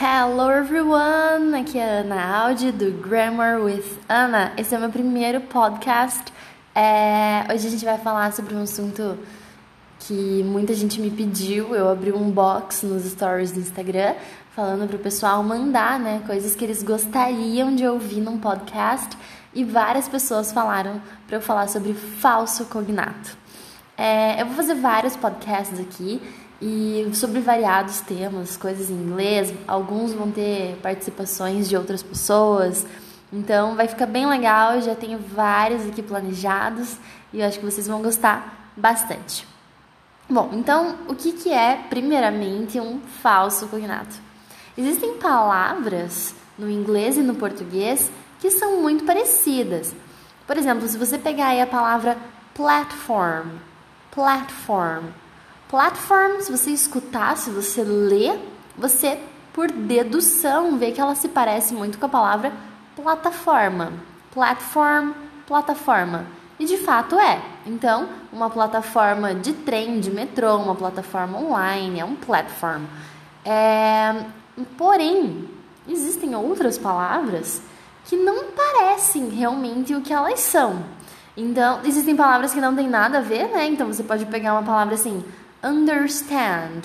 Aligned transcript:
Hello 0.00 0.48
everyone! 0.48 1.60
Aqui 1.60 1.76
é 1.76 1.82
a 1.82 2.00
Ana 2.02 2.44
Audi 2.44 2.70
do 2.70 2.92
Grammar 3.02 3.60
with 3.60 3.82
Ana. 4.08 4.52
Esse 4.56 4.72
é 4.72 4.78
o 4.78 4.80
meu 4.80 4.90
primeiro 4.90 5.40
podcast. 5.40 6.32
É... 6.72 7.44
Hoje 7.52 7.66
a 7.66 7.70
gente 7.70 7.84
vai 7.84 7.98
falar 7.98 8.32
sobre 8.32 8.54
um 8.54 8.62
assunto 8.62 9.18
que 9.98 10.44
muita 10.44 10.72
gente 10.72 11.00
me 11.00 11.10
pediu. 11.10 11.74
Eu 11.74 11.88
abri 11.88 12.12
um 12.12 12.30
box 12.30 12.86
nos 12.86 13.06
stories 13.06 13.50
do 13.50 13.58
Instagram 13.58 14.14
falando 14.54 14.86
para 14.86 14.94
o 14.94 15.00
pessoal 15.00 15.42
mandar 15.42 15.98
né, 15.98 16.22
coisas 16.24 16.54
que 16.54 16.64
eles 16.64 16.80
gostariam 16.84 17.74
de 17.74 17.84
ouvir 17.84 18.20
num 18.20 18.38
podcast 18.38 19.18
e 19.52 19.64
várias 19.64 20.08
pessoas 20.08 20.52
falaram 20.52 21.02
para 21.26 21.38
eu 21.38 21.40
falar 21.40 21.66
sobre 21.66 21.92
falso 21.92 22.66
cognato. 22.66 23.36
É... 23.96 24.40
Eu 24.40 24.46
vou 24.46 24.54
fazer 24.54 24.76
vários 24.76 25.16
podcasts 25.16 25.80
aqui 25.80 26.22
e 26.60 27.08
sobre 27.14 27.40
variados 27.40 28.00
temas, 28.00 28.56
coisas 28.56 28.90
em 28.90 28.94
inglês. 28.94 29.52
Alguns 29.66 30.12
vão 30.12 30.30
ter 30.30 30.76
participações 30.82 31.68
de 31.68 31.76
outras 31.76 32.02
pessoas. 32.02 32.84
Então 33.32 33.76
vai 33.76 33.86
ficar 33.86 34.06
bem 34.06 34.26
legal. 34.26 34.74
Eu 34.74 34.82
já 34.82 34.94
tenho 34.94 35.18
vários 35.18 35.86
aqui 35.86 36.02
planejados 36.02 36.96
e 37.32 37.40
eu 37.40 37.46
acho 37.46 37.58
que 37.58 37.64
vocês 37.64 37.86
vão 37.86 38.02
gostar 38.02 38.72
bastante. 38.76 39.46
Bom, 40.28 40.50
então 40.52 40.96
o 41.08 41.14
que, 41.14 41.32
que 41.32 41.52
é 41.52 41.76
primeiramente 41.88 42.78
um 42.78 43.00
falso 43.00 43.66
cognato? 43.68 44.16
Existem 44.76 45.16
palavras 45.18 46.34
no 46.58 46.70
inglês 46.70 47.16
e 47.16 47.22
no 47.22 47.34
português 47.34 48.10
que 48.40 48.50
são 48.50 48.82
muito 48.82 49.04
parecidas. 49.04 49.94
Por 50.46 50.56
exemplo, 50.56 50.86
se 50.88 50.98
você 50.98 51.18
pegar 51.18 51.48
aí 51.48 51.60
a 51.60 51.66
palavra 51.66 52.16
platform, 52.54 53.48
platform, 54.10 55.06
Platform, 55.68 56.40
se 56.40 56.50
você 56.50 56.70
escutar, 56.70 57.36
se 57.36 57.50
você 57.50 57.82
ler, 57.82 58.40
você, 58.76 59.18
por 59.52 59.70
dedução, 59.70 60.78
vê 60.78 60.92
que 60.92 61.00
ela 61.00 61.14
se 61.14 61.28
parece 61.28 61.74
muito 61.74 61.98
com 61.98 62.06
a 62.06 62.08
palavra 62.08 62.52
plataforma. 62.96 63.92
Platform, 64.32 65.12
plataforma. 65.46 66.24
E 66.58 66.64
de 66.64 66.76
fato 66.78 67.18
é. 67.18 67.40
Então, 67.66 68.08
uma 68.32 68.50
plataforma 68.50 69.34
de 69.34 69.52
trem, 69.52 70.00
de 70.00 70.10
metrô, 70.10 70.56
uma 70.56 70.74
plataforma 70.74 71.38
online, 71.38 72.00
é 72.00 72.04
um 72.04 72.16
platform. 72.16 72.82
É... 73.44 74.24
Porém, 74.76 75.48
existem 75.86 76.34
outras 76.34 76.76
palavras 76.76 77.62
que 78.06 78.16
não 78.16 78.46
parecem 78.46 79.28
realmente 79.28 79.94
o 79.94 80.00
que 80.00 80.12
elas 80.12 80.40
são. 80.40 80.82
Então, 81.36 81.80
existem 81.84 82.16
palavras 82.16 82.52
que 82.52 82.60
não 82.60 82.74
têm 82.74 82.88
nada 82.88 83.18
a 83.18 83.20
ver, 83.20 83.48
né? 83.48 83.66
Então, 83.68 83.86
você 83.86 84.02
pode 84.02 84.26
pegar 84.26 84.54
uma 84.54 84.62
palavra 84.64 84.94
assim, 84.94 85.22
understand. 85.62 86.82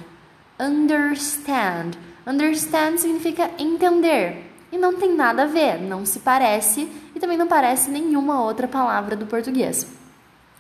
Understand. 0.59 1.97
Understand 2.25 2.97
significa 2.99 3.51
entender. 3.57 4.51
E 4.71 4.77
não 4.77 4.95
tem 4.95 5.15
nada 5.15 5.43
a 5.43 5.45
ver, 5.45 5.79
não 5.79 6.05
se 6.05 6.19
parece 6.19 6.89
e 7.15 7.19
também 7.19 7.37
não 7.37 7.47
parece 7.47 7.91
nenhuma 7.91 8.41
outra 8.41 8.67
palavra 8.67 9.15
do 9.15 9.25
português. 9.25 9.85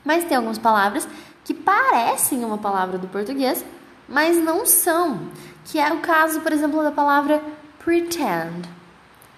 Mas 0.05 0.25
tem 0.25 0.37
algumas 0.37 0.59
palavras 0.59 1.07
que 1.43 1.53
parecem 1.53 2.43
uma 2.45 2.57
palavra 2.57 2.97
do 2.97 3.07
português, 3.07 3.65
mas 4.07 4.37
não 4.37 4.65
são. 4.65 5.29
Que 5.65 5.79
é 5.79 5.91
o 5.91 5.99
caso, 5.99 6.41
por 6.41 6.51
exemplo, 6.51 6.83
da 6.83 6.91
palavra 6.91 7.41
pretend. 7.79 8.69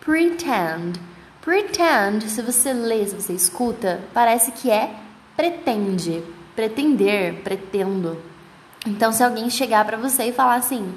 Pretend. 0.02 1.00
Pretend, 1.42 2.28
se 2.28 2.42
você 2.42 2.74
lê, 2.74 3.06
se 3.06 3.16
você 3.16 3.34
escuta, 3.34 4.02
parece 4.14 4.52
que 4.52 4.70
é 4.70 4.96
pretende, 5.36 6.24
pretender, 6.56 7.44
pretendo. 7.44 8.18
Então, 8.86 9.12
se 9.12 9.24
alguém 9.24 9.50
chegar 9.50 9.84
para 9.84 9.98
você 9.98 10.26
e 10.26 10.32
falar 10.32 10.56
assim: 10.56 10.94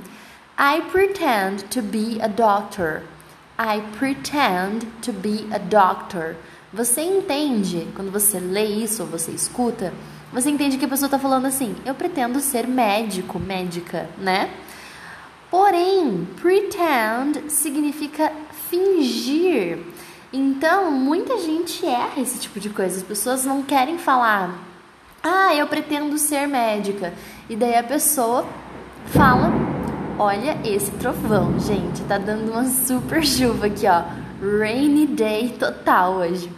I 0.58 0.83
pretend 0.91 1.64
to 1.70 1.81
be 1.81 2.20
a 2.20 2.28
doctor. 2.28 3.03
I 3.58 3.80
pretend 3.98 4.86
to 5.03 5.12
be 5.12 5.47
a 5.50 5.58
doctor. 5.58 6.36
Você 6.72 7.00
entende, 7.00 7.89
quando 7.95 8.11
você 8.11 8.39
lê 8.39 8.64
isso 8.64 9.02
ou 9.02 9.08
você 9.08 9.30
escuta, 9.30 9.95
você 10.33 10.51
entende 10.51 10.77
que 10.77 10.85
a 10.85 10.89
pessoa 10.89 11.07
está 11.07 11.18
falando 11.18 11.46
assim: 11.46 11.74
eu 11.86 11.95
pretendo 11.95 12.40
ser 12.40 12.67
médico, 12.67 13.39
médica, 13.39 14.08
né? 14.18 14.51
Porém, 15.51 16.29
pretend 16.36 17.51
significa 17.51 18.30
fingir. 18.68 19.79
Então, 20.30 20.91
muita 20.91 21.39
gente 21.39 21.86
erra 21.86 22.20
esse 22.20 22.39
tipo 22.39 22.61
de 22.61 22.68
coisa. 22.68 22.98
As 22.98 23.02
pessoas 23.02 23.46
não 23.46 23.62
querem 23.62 23.96
falar 23.96 24.68
ah, 25.23 25.55
eu 25.55 25.67
pretendo 25.67 26.17
ser 26.17 26.46
médica. 26.46 27.12
E 27.48 27.57
daí 27.57 27.77
a 27.77 27.83
pessoa 27.83 28.47
fala: 29.07 29.51
Olha 30.19 30.59
esse 30.64 30.91
trovão, 30.92 31.59
gente, 31.59 32.03
tá 32.03 32.19
dando 32.19 32.53
uma 32.53 32.64
super 32.64 33.25
chuva 33.25 33.67
aqui, 33.67 33.86
ó. 33.86 34.03
Rainy 34.61 35.07
day 35.07 35.57
total 35.59 36.14
hoje. 36.14 36.53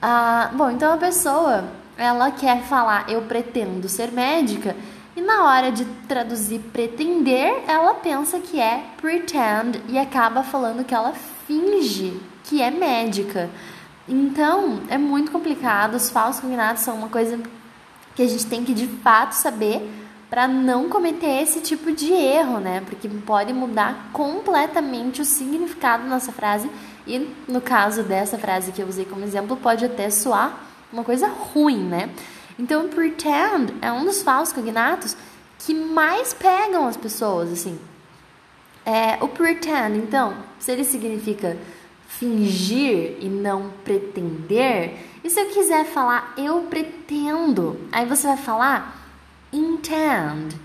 Ah, 0.00 0.50
bom, 0.54 0.70
então 0.70 0.92
a 0.92 0.96
pessoa 0.96 1.64
ela 1.96 2.30
quer 2.30 2.62
falar 2.62 3.08
eu 3.08 3.22
pretendo 3.22 3.88
ser 3.88 4.10
médica 4.10 4.74
e 5.16 5.20
na 5.20 5.44
hora 5.44 5.70
de 5.70 5.84
traduzir 6.08 6.58
pretender, 6.72 7.62
ela 7.68 7.94
pensa 7.94 8.40
que 8.40 8.58
é 8.60 8.82
pretend 8.96 9.80
e 9.88 9.96
acaba 9.96 10.42
falando 10.42 10.84
que 10.84 10.94
ela 10.94 11.12
finge 11.46 12.20
que 12.42 12.60
é 12.60 12.70
médica. 12.70 13.48
Então, 14.08 14.80
é 14.88 14.98
muito 14.98 15.30
complicado. 15.30 15.94
Os 15.94 16.10
falsos 16.10 16.40
cognatos 16.42 16.82
são 16.82 16.96
uma 16.96 17.08
coisa 17.08 17.38
que 18.14 18.22
a 18.22 18.28
gente 18.28 18.46
tem 18.46 18.64
que 18.64 18.74
de 18.74 18.86
fato 18.86 19.32
saber 19.32 19.88
para 20.34 20.48
não 20.48 20.88
cometer 20.88 21.42
esse 21.42 21.60
tipo 21.60 21.92
de 21.92 22.12
erro, 22.12 22.58
né? 22.58 22.82
Porque 22.84 23.08
pode 23.08 23.52
mudar 23.52 24.10
completamente 24.12 25.22
o 25.22 25.24
significado 25.24 26.02
da 26.02 26.08
nossa 26.08 26.32
frase 26.32 26.68
e 27.06 27.32
no 27.46 27.60
caso 27.60 28.02
dessa 28.02 28.36
frase 28.36 28.72
que 28.72 28.82
eu 28.82 28.88
usei 28.88 29.04
como 29.04 29.22
exemplo, 29.22 29.56
pode 29.56 29.84
até 29.84 30.10
soar 30.10 30.66
uma 30.92 31.04
coisa 31.04 31.28
ruim, 31.28 31.84
né? 31.84 32.10
Então, 32.58 32.88
pretend 32.88 33.74
é 33.80 33.92
um 33.92 34.04
dos 34.04 34.24
falsos 34.24 34.52
cognatos 34.52 35.16
que 35.60 35.72
mais 35.72 36.34
pegam 36.34 36.88
as 36.88 36.96
pessoas, 36.96 37.52
assim. 37.52 37.78
É, 38.84 39.22
o 39.22 39.28
pretend, 39.28 39.96
então, 39.98 40.34
se 40.58 40.72
ele 40.72 40.82
significa 40.82 41.56
fingir 42.08 43.18
e 43.20 43.28
não 43.28 43.70
pretender, 43.84 44.98
e 45.22 45.30
se 45.30 45.40
eu 45.40 45.46
quiser 45.50 45.84
falar 45.84 46.34
eu 46.36 46.62
pretendo, 46.62 47.78
aí 47.92 48.04
você 48.04 48.26
vai 48.26 48.36
falar 48.36 49.03
intend, 49.54 50.56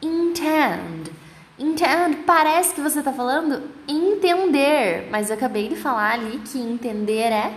intend. 0.00 1.10
Intend 1.58 2.18
parece 2.24 2.72
que 2.74 2.80
você 2.80 3.00
está 3.00 3.12
falando 3.12 3.62
entender, 3.88 5.08
mas 5.10 5.28
eu 5.28 5.36
acabei 5.36 5.68
de 5.68 5.76
falar 5.76 6.12
ali 6.12 6.38
que 6.38 6.58
entender 6.58 7.32
é 7.32 7.52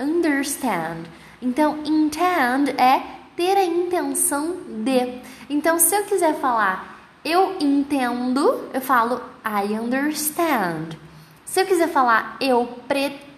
understand. 0.00 1.04
Então, 1.42 1.78
intend 1.84 2.70
é 2.80 3.02
ter 3.36 3.56
a 3.56 3.64
intenção 3.64 4.56
de. 4.68 5.20
Então, 5.50 5.78
se 5.78 5.94
eu 5.94 6.04
quiser 6.04 6.34
falar 6.40 6.94
eu 7.24 7.56
entendo, 7.58 8.68
eu 8.74 8.80
falo 8.82 9.20
I 9.42 9.72
understand. 9.78 10.98
Se 11.44 11.62
eu 11.62 11.66
quiser 11.66 11.88
falar 11.88 12.36
eu 12.38 12.66
pretendo, 12.86 13.33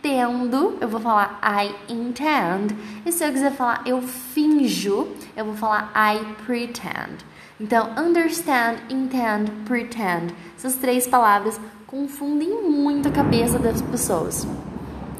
eu 0.80 0.88
vou 0.88 1.00
falar 1.00 1.40
I 1.42 1.74
intend. 1.92 2.76
E 3.04 3.12
se 3.12 3.24
eu 3.24 3.32
quiser 3.32 3.52
falar 3.52 3.82
eu 3.86 4.00
finjo, 4.02 5.08
eu 5.36 5.44
vou 5.44 5.54
falar 5.54 5.92
I 5.94 6.24
pretend. 6.44 7.24
Então, 7.60 7.90
understand, 7.96 8.76
intend, 8.90 9.50
pretend. 9.64 10.34
Essas 10.56 10.74
três 10.74 11.06
palavras 11.06 11.58
confundem 11.86 12.62
muito 12.62 13.08
a 13.08 13.10
cabeça 13.10 13.58
das 13.58 13.80
pessoas. 13.80 14.46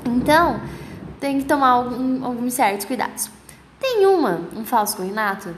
Então, 0.05 0.61
tem 1.19 1.39
que 1.39 1.47
tomar 1.47 1.69
algum, 1.69 2.25
alguns 2.25 2.55
certos 2.55 2.85
cuidados. 2.87 3.31
Tem 3.81 4.07
uma, 4.07 4.43
um 4.55 4.65
falso 4.65 4.97
cognato, 4.97 5.55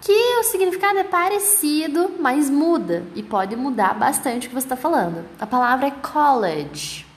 que 0.00 0.12
o 0.12 0.44
significado 0.44 0.98
é 0.98 1.04
parecido, 1.04 2.12
mas 2.18 2.50
muda 2.50 3.04
e 3.14 3.22
pode 3.22 3.56
mudar 3.56 3.94
bastante 3.94 4.46
o 4.46 4.50
que 4.50 4.54
você 4.54 4.66
está 4.66 4.76
falando. 4.76 5.24
A 5.40 5.46
palavra 5.46 5.86
é 5.86 5.90
college. 5.90 7.07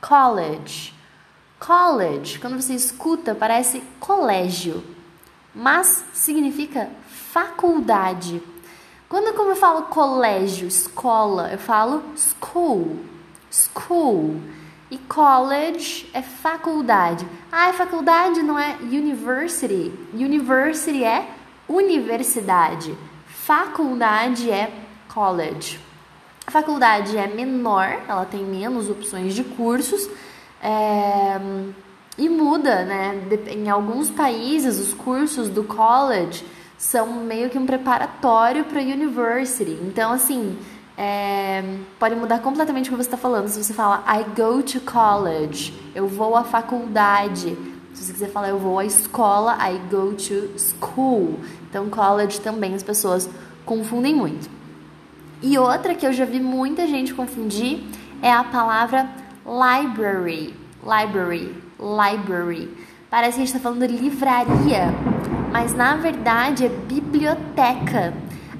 College. 0.00 0.94
College, 1.58 2.38
quando 2.38 2.60
você 2.60 2.74
escuta, 2.74 3.34
parece 3.34 3.82
colégio, 3.98 4.84
mas 5.54 6.04
significa 6.12 6.90
faculdade. 7.08 8.42
Quando 9.08 9.34
como 9.34 9.52
eu 9.52 9.56
falo 9.56 9.84
colégio, 9.84 10.68
escola, 10.68 11.50
eu 11.52 11.58
falo 11.58 12.02
school. 12.16 12.98
School. 13.50 14.40
E 14.90 14.98
college 14.98 16.08
é 16.12 16.22
faculdade. 16.22 17.26
Ah, 17.50 17.68
é 17.68 17.72
faculdade 17.72 18.42
não 18.42 18.58
é 18.58 18.76
university. 18.82 19.92
University 20.12 21.02
é 21.02 21.28
universidade. 21.68 22.96
Faculdade 23.26 24.50
é 24.50 24.72
college. 25.08 25.85
A 26.46 26.50
faculdade 26.50 27.18
é 27.18 27.26
menor, 27.26 28.02
ela 28.08 28.24
tem 28.24 28.44
menos 28.44 28.88
opções 28.88 29.34
de 29.34 29.42
cursos 29.42 30.08
é, 30.62 31.40
e 32.16 32.28
muda, 32.28 32.84
né? 32.84 33.20
Em 33.48 33.68
alguns 33.68 34.10
países, 34.10 34.78
os 34.78 34.94
cursos 34.94 35.48
do 35.48 35.64
college 35.64 36.44
são 36.78 37.24
meio 37.24 37.50
que 37.50 37.58
um 37.58 37.66
preparatório 37.66 38.64
para 38.64 38.80
university. 38.80 39.76
Então, 39.82 40.12
assim, 40.12 40.56
é, 40.96 41.64
pode 41.98 42.14
mudar 42.14 42.38
completamente 42.38 42.88
o 42.88 42.92
que 42.92 42.96
você 42.96 43.08
está 43.08 43.16
falando. 43.16 43.48
Se 43.48 43.62
você 43.62 43.74
fala 43.74 44.04
I 44.08 44.24
go 44.24 44.62
to 44.62 44.80
college, 44.80 45.74
eu 45.96 46.06
vou 46.06 46.36
à 46.36 46.44
faculdade. 46.44 47.56
Se 47.92 48.04
você 48.04 48.12
quiser 48.12 48.30
falar 48.30 48.50
eu 48.50 48.58
vou 48.58 48.78
à 48.78 48.84
escola, 48.84 49.58
I 49.68 49.78
go 49.90 50.12
to 50.12 50.56
school. 50.56 51.40
Então, 51.68 51.90
college 51.90 52.40
também 52.40 52.72
as 52.72 52.84
pessoas 52.84 53.28
confundem 53.64 54.14
muito. 54.14 54.48
E 55.42 55.58
outra 55.58 55.94
que 55.94 56.06
eu 56.06 56.12
já 56.12 56.24
vi 56.24 56.40
muita 56.40 56.86
gente 56.86 57.12
confundir 57.12 57.84
é 58.22 58.32
a 58.32 58.42
palavra 58.42 59.08
library. 59.44 60.54
Library, 60.82 61.54
library. 61.78 62.70
Parece 63.10 63.36
que 63.36 63.42
a 63.42 63.46
gente 63.46 63.56
está 63.56 63.60
falando 63.60 63.84
livraria, 63.86 64.92
mas 65.52 65.74
na 65.74 65.96
verdade 65.96 66.64
é 66.64 66.68
biblioteca. 66.68 68.14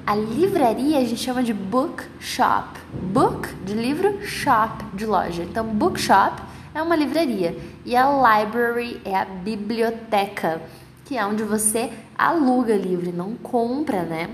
A 0.05 0.15
livraria 0.15 0.99
a 0.99 1.03
gente 1.03 1.17
chama 1.17 1.43
de 1.43 1.53
bookshop. 1.53 2.79
Book 3.11 3.53
de 3.65 3.73
livro, 3.73 4.25
shop 4.25 4.85
de 4.93 5.05
loja. 5.05 5.43
Então, 5.43 5.65
bookshop 5.65 6.41
é 6.73 6.81
uma 6.81 6.95
livraria 6.95 7.57
e 7.85 7.95
a 7.95 8.05
library 8.09 9.01
é 9.03 9.15
a 9.15 9.25
biblioteca, 9.25 10.61
que 11.03 11.17
é 11.17 11.25
onde 11.25 11.43
você 11.43 11.91
aluga 12.17 12.75
livro, 12.75 13.11
não 13.11 13.35
compra, 13.35 14.03
né? 14.03 14.29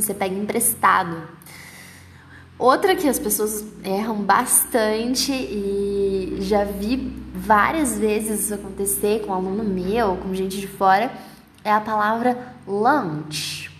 Você 0.00 0.14
pega 0.14 0.34
emprestado. 0.34 1.22
Outra 2.58 2.96
que 2.96 3.08
as 3.08 3.18
pessoas 3.18 3.64
erram 3.84 4.16
bastante 4.16 5.32
e 5.32 6.38
já 6.40 6.64
vi 6.64 6.96
várias 7.32 7.96
vezes 7.96 8.44
isso 8.44 8.54
acontecer 8.54 9.24
com 9.24 9.30
um 9.30 9.34
aluno 9.34 9.62
meu, 9.62 10.16
com 10.16 10.34
gente 10.34 10.58
de 10.58 10.66
fora, 10.66 11.12
é 11.62 11.72
a 11.72 11.80
palavra 11.80 12.54
lunch. 12.66 13.70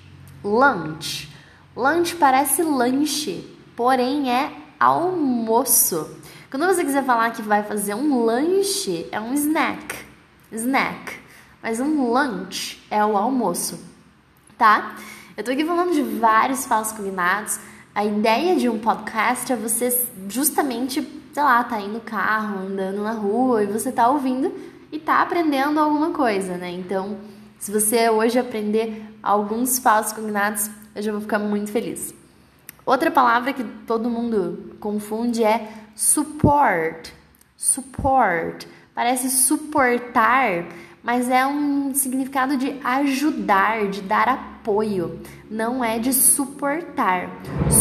Lunch. 0.45 1.29
Lunch 1.77 2.15
parece 2.17 2.63
lanche, 2.63 3.45
porém 3.75 4.33
é 4.33 4.53
almoço. 4.79 6.17
Quando 6.51 6.67
você 6.67 6.85
quiser 6.85 7.05
falar 7.05 7.31
que 7.33 7.43
vai 7.43 7.63
fazer 7.65 7.95
um 7.95 8.25
lanche, 8.25 9.09
é 9.11 9.21
um 9.21 9.35
snack. 9.35 9.97
Snack. 10.53 11.17
Mas 11.63 11.81
um 11.81 12.13
lunch 12.13 12.81
é 12.91 13.05
o 13.05 13.17
almoço, 13.17 13.79
tá? 14.57 14.95
Eu 15.39 15.45
tô 15.45 15.53
aqui 15.53 15.65
falando 15.65 15.93
de 15.93 16.03
vários 16.03 16.67
falsos 16.67 16.97
cognatos 16.97 17.61
a 17.95 18.05
ideia 18.05 18.57
de 18.57 18.69
um 18.69 18.77
podcast 18.77 19.53
é 19.53 19.55
você 19.55 20.09
justamente, 20.29 21.01
sei 21.33 21.43
lá, 21.45 21.63
tá 21.63 21.81
indo 21.81 21.93
no 21.93 22.01
carro, 22.01 22.67
andando 22.67 23.05
na 23.05 23.13
rua 23.13 23.63
e 23.63 23.67
você 23.67 23.93
tá 23.93 24.09
ouvindo 24.09 24.53
e 24.91 24.99
tá 24.99 25.23
aprendendo 25.23 25.79
alguma 25.79 26.11
coisa, 26.11 26.57
né? 26.57 26.73
Então, 26.73 27.19
se 27.57 27.71
você 27.71 28.11
hoje 28.11 28.37
aprender 28.37 29.01
alguns 29.23 29.79
falsos 29.79 30.13
cognatos, 30.13 30.69
eu 30.93 31.03
já 31.03 31.13
vou 31.13 31.21
ficar 31.21 31.39
muito 31.39 31.71
feliz. 31.71 32.13
Outra 32.85 33.09
palavra 33.09 33.53
que 33.53 33.63
todo 33.87 34.11
mundo 34.11 34.75
confunde 34.81 35.45
é 35.45 35.69
support. 35.95 37.13
Support. 37.57 38.67
Parece 38.93 39.31
suportar, 39.31 40.67
mas 41.09 41.31
é 41.31 41.47
um 41.47 41.95
significado 41.95 42.59
de 42.59 42.79
ajudar, 42.85 43.89
de 43.89 44.03
dar 44.03 44.29
apoio, 44.29 45.19
não 45.51 45.83
é 45.83 45.99
de 45.99 46.13
suportar. 46.13 47.31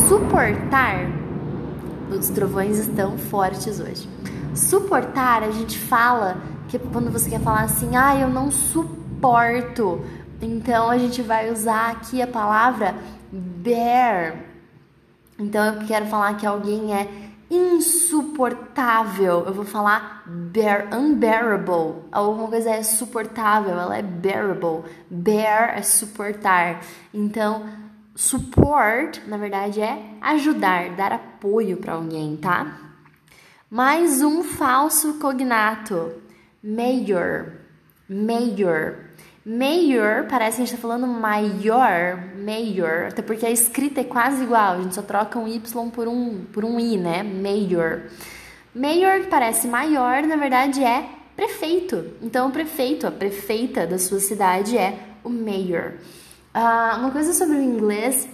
Suportar, 0.08 1.00
os 2.10 2.30
trovões 2.30 2.80
estão 2.80 3.18
fortes 3.18 3.82
hoje. 3.82 4.08
Suportar, 4.56 5.44
a 5.44 5.52
gente 5.52 5.78
fala 5.78 6.38
que 6.70 6.80
quando 6.80 7.12
você 7.12 7.30
quer 7.30 7.42
falar 7.42 7.64
assim, 7.64 7.98
ah, 7.98 8.18
eu 8.18 8.30
não 8.30 8.50
suporto, 8.50 10.02
então 10.42 10.90
a 10.90 10.98
gente 10.98 11.22
vai 11.22 11.52
usar 11.52 11.92
aqui 11.92 12.22
a 12.22 12.28
palavra 12.28 12.96
bear. 13.30 14.38
Então 15.38 15.66
eu 15.66 15.86
quero 15.86 16.06
falar 16.06 16.36
que 16.36 16.46
alguém 16.46 16.94
é 16.94 17.27
insuportável. 17.50 19.46
Eu 19.46 19.54
vou 19.54 19.66
falar 19.66 20.24
bear, 20.26 20.90
unbearable. 20.94 22.04
Alguma 22.12 22.48
coisa 22.48 22.72
é 22.72 22.84
suportável, 22.84 23.80
ela 23.80 23.98
é 23.98 24.02
bearable. 24.02 24.84
Bear 25.10 25.78
é 25.78 25.82
suportar. 25.82 26.82
Então, 27.14 27.66
support, 28.16 29.22
na 29.28 29.38
verdade, 29.38 29.82
é 29.82 30.16
ajudar, 30.22 30.96
dar 30.96 31.14
apoio 31.14 31.78
para 31.78 31.94
alguém, 31.94 32.36
tá? 32.38 32.78
Mais 33.70 34.22
um 34.22 34.44
falso 34.44 35.16
cognato. 35.20 36.14
Mayor. 36.64 37.54
Mayor. 38.10 39.08
Mayor, 39.50 40.26
parece 40.30 40.58
que 40.58 40.64
a 40.64 40.66
gente 40.66 40.76
tá 40.76 40.82
falando 40.82 41.08
maior, 41.08 42.22
mayor, 42.38 43.06
até 43.08 43.22
porque 43.22 43.46
a 43.46 43.50
escrita 43.50 44.02
é 44.02 44.04
quase 44.04 44.44
igual, 44.44 44.74
a 44.74 44.82
gente 44.82 44.94
só 44.94 45.02
troca 45.02 45.40
um 45.40 45.48
Y 45.48 45.90
por 45.90 46.06
um, 46.06 46.44
por 46.52 46.66
um 46.66 46.78
I, 46.78 46.98
né? 46.98 47.24
Mayor. 47.24 48.02
Mayor, 48.76 49.22
que 49.22 49.28
parece 49.28 49.66
maior, 49.70 50.24
na 50.24 50.36
verdade 50.36 50.84
é 50.84 51.08
prefeito. 51.34 52.08
Então, 52.22 52.50
o 52.50 52.52
prefeito, 52.52 53.08
a 53.08 53.12
prefeita 53.12 53.88
da 53.88 53.98
sua 53.98 54.20
cidade 54.20 54.78
é 54.78 55.00
o 55.24 55.30
mayor. 55.30 55.94
Uh, 56.54 57.00
uma 57.00 57.12
coisa 57.12 57.32
sobre 57.32 57.56
o 57.56 57.62
inglês 57.62 58.28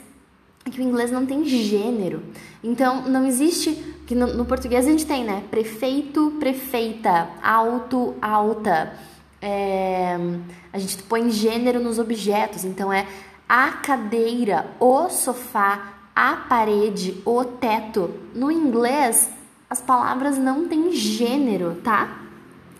é 0.66 0.70
que 0.72 0.80
o 0.80 0.84
inglês 0.84 1.12
não 1.12 1.28
tem 1.28 1.46
gênero. 1.46 2.24
Então, 2.64 3.04
não 3.04 3.28
existe. 3.28 3.76
que 4.08 4.16
no, 4.16 4.34
no 4.34 4.46
português 4.46 4.88
a 4.88 4.90
gente 4.90 5.06
tem, 5.06 5.24
né? 5.24 5.44
Prefeito, 5.52 6.32
prefeita, 6.40 7.30
alto, 7.44 8.16
alta. 8.20 9.13
É, 9.46 10.18
a 10.72 10.80
gente 10.80 11.04
põe 11.04 11.30
gênero 11.30 11.82
nos 11.82 12.00
objetos, 12.00 12.64
então 12.64 12.94
é 12.94 13.06
a 13.48 13.72
cadeira, 13.72 14.68
o 14.80 15.10
sofá, 15.10 15.96
a 16.16 16.38
parede, 16.38 17.22
o 17.26 17.44
teto. 17.44 18.10
No 18.34 18.50
inglês, 18.50 19.30
as 19.70 19.82
palavras 19.82 20.38
não 20.38 20.66
têm 20.66 20.94
gênero, 20.94 21.76
tá? 21.84 22.22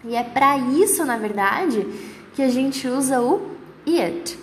E 0.06 0.16
é 0.16 0.24
para 0.24 0.58
isso, 0.58 1.04
na 1.04 1.18
verdade, 1.18 1.86
que 2.34 2.42
a 2.42 2.50
gente 2.50 2.88
usa 2.88 3.22
o 3.22 3.52
it. 3.86 4.40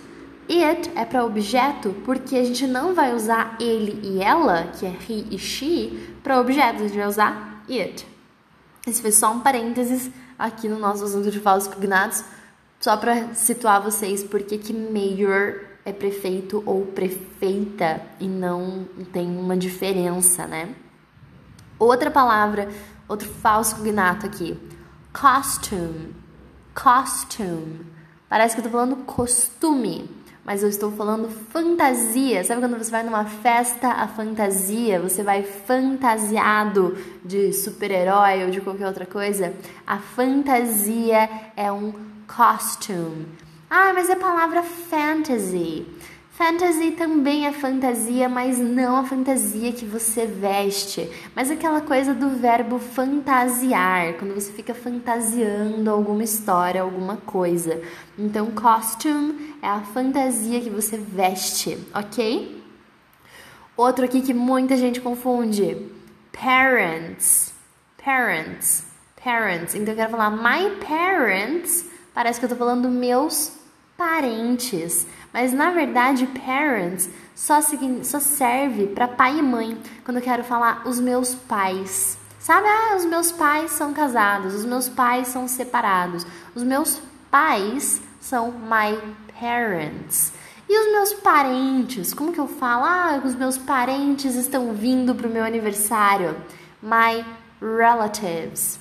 It 0.47 0.91
é 0.95 1.03
para 1.05 1.25
objeto 1.25 1.95
porque 2.05 2.35
a 2.35 2.43
gente 2.43 2.67
não 2.67 2.93
vai 2.93 3.15
usar 3.15 3.55
ele 3.59 3.99
e 4.03 4.21
ela, 4.21 4.71
que 4.77 4.85
é 4.85 4.89
he 4.89 5.25
e 5.31 5.39
she, 5.39 5.97
para 6.21 6.39
objetos, 6.39 6.81
a 6.81 6.87
gente 6.87 6.97
vai 6.97 7.07
usar 7.07 7.63
it. 7.67 8.05
Esse 8.85 9.01
foi 9.01 9.11
só 9.11 9.31
um 9.31 9.39
parênteses 9.39 10.11
aqui 10.45 10.67
no 10.67 10.79
nosso 10.79 11.03
assunto 11.03 11.29
de 11.29 11.39
falsos 11.39 11.73
cognatos, 11.73 12.23
só 12.79 12.97
para 12.97 13.33
situar 13.33 13.81
vocês 13.81 14.23
porque 14.23 14.57
que 14.57 14.73
mayor 14.73 15.61
é 15.85 15.91
prefeito 15.91 16.63
ou 16.65 16.85
prefeita 16.87 18.01
e 18.19 18.27
não 18.27 18.85
tem 19.11 19.27
uma 19.27 19.55
diferença, 19.55 20.45
né? 20.47 20.73
Outra 21.77 22.11
palavra, 22.11 22.69
outro 23.07 23.27
falso 23.27 23.75
cognato 23.75 24.25
aqui, 24.25 24.59
costume, 25.13 26.15
costume. 26.73 27.85
Parece 28.29 28.55
que 28.55 28.61
eu 28.61 28.65
tô 28.65 28.69
falando 28.69 28.95
costume, 28.97 30.09
mas 30.43 30.63
eu 30.63 30.69
estou 30.69 30.91
falando 30.91 31.29
fantasia. 31.29 32.43
Sabe 32.43 32.61
quando 32.61 32.77
você 32.77 32.91
vai 32.91 33.03
numa 33.03 33.25
festa 33.25 33.87
a 33.89 34.07
fantasia, 34.07 34.99
você 34.99 35.23
vai 35.23 35.43
fantasiado 35.43 36.97
de 37.23 37.53
super-herói 37.53 38.45
ou 38.45 38.49
de 38.49 38.61
qualquer 38.61 38.87
outra 38.87 39.05
coisa? 39.05 39.53
A 39.85 39.97
fantasia 39.97 41.29
é 41.55 41.71
um 41.71 41.93
costume. 42.27 43.27
Ah, 43.69 43.91
mas 43.93 44.09
é 44.09 44.13
a 44.13 44.17
palavra 44.17 44.63
fantasy. 44.63 45.85
Fantasy 46.31 46.91
também 46.91 47.45
é 47.45 47.51
fantasia, 47.51 48.29
mas 48.29 48.57
não 48.57 48.95
a 48.95 49.03
fantasia 49.03 49.73
que 49.73 49.85
você 49.85 50.25
veste, 50.25 51.11
mas 51.35 51.51
aquela 51.51 51.81
coisa 51.81 52.13
do 52.13 52.29
verbo 52.29 52.79
fantasiar, 52.79 54.13
quando 54.13 54.33
você 54.33 54.49
fica 54.51 54.73
fantasiando 54.73 55.91
alguma 55.91 56.23
história, 56.23 56.81
alguma 56.81 57.17
coisa. 57.17 57.81
Então, 58.17 58.49
costume 58.51 59.55
é 59.61 59.67
a 59.67 59.81
fantasia 59.81 60.61
que 60.61 60.69
você 60.69 60.97
veste, 60.97 61.77
ok? 61.93 62.63
Outro 63.75 64.05
aqui 64.05 64.21
que 64.21 64.33
muita 64.33 64.77
gente 64.77 65.01
confunde: 65.01 65.85
parents. 66.31 67.53
Parents. 68.03 68.85
Parents. 69.21 69.75
Então, 69.75 69.93
eu 69.93 69.97
quero 69.97 70.11
falar 70.11 70.31
my 70.31 70.77
parents. 70.77 71.85
Parece 72.13 72.39
que 72.39 72.45
eu 72.45 72.49
tô 72.49 72.55
falando 72.55 72.89
meus 72.89 73.59
parentes. 73.97 75.05
Mas 75.33 75.53
na 75.53 75.71
verdade, 75.71 76.27
parents 76.27 77.09
só, 77.35 77.59
só 78.03 78.19
serve 78.19 78.87
para 78.87 79.07
pai 79.07 79.39
e 79.39 79.41
mãe. 79.41 79.77
Quando 80.03 80.17
eu 80.17 80.23
quero 80.23 80.43
falar 80.43 80.83
os 80.85 80.99
meus 80.99 81.33
pais. 81.33 82.17
Sabe? 82.39 82.67
Ah, 82.67 82.95
os 82.97 83.05
meus 83.05 83.31
pais 83.31 83.71
são 83.71 83.93
casados, 83.93 84.55
os 84.55 84.65
meus 84.65 84.89
pais 84.89 85.27
são 85.27 85.47
separados. 85.47 86.25
Os 86.55 86.63
meus 86.63 86.99
pais 87.29 88.01
são 88.19 88.51
my 88.51 88.99
parents. 89.39 90.33
E 90.67 90.79
os 90.79 90.91
meus 90.91 91.13
parentes? 91.21 92.13
Como 92.13 92.31
que 92.31 92.39
eu 92.39 92.47
falo? 92.47 92.85
Ah, 92.85 93.21
os 93.23 93.35
meus 93.35 93.57
parentes 93.57 94.35
estão 94.35 94.73
vindo 94.73 95.13
pro 95.13 95.29
meu 95.29 95.43
aniversário. 95.43 96.35
My 96.81 97.25
relatives. 97.61 98.79